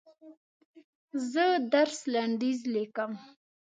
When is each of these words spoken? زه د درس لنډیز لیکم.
زه 1.31 1.45
د 1.61 1.63
درس 1.73 1.99
لنډیز 2.13 2.59
لیکم. 2.75 3.11